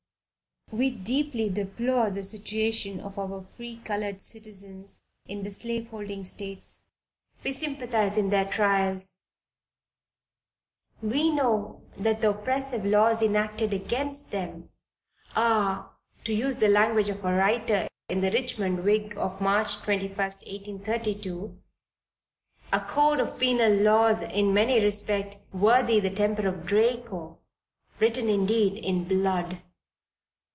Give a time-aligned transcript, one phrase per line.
[0.73, 6.83] _We deeply deplore the situation of our free colored citizens in the slaveholding states,
[7.43, 9.25] we sympathize in their trials,
[11.01, 14.69] we know that the oppressive laws enacted against them
[15.35, 15.91] are
[16.23, 21.59] to use the language of a writer in the Richmond Whig of March 21, 1832,
[22.71, 27.41] "A code of penal laws in many respects worthy the temper of Draco,
[27.99, 29.61] written indeed in blood....